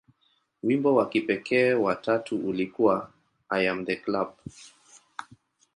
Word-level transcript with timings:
Wimbo 0.63 0.95
wa 0.95 1.09
kipekee 1.09 1.73
wa 1.73 1.95
tatu 1.95 2.37
ulikuwa 2.37 3.11
"I 3.49 3.67
Am 3.69 3.85
The 3.85 3.95
Club". 3.95 4.33